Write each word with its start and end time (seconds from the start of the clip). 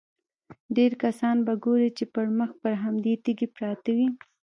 ډېری 0.75 0.97
کسان 1.03 1.35
به 1.45 1.53
ګورې 1.65 1.89
چې 1.97 2.03
پړمخې 2.13 2.57
پر 2.61 2.73
همدې 2.83 3.13
تیږې 3.23 3.47
پراته 3.55 3.91
وي. 3.97 4.07